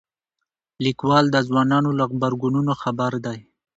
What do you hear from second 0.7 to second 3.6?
لیکوال د ځوانانو له غبرګونونو خبر دی.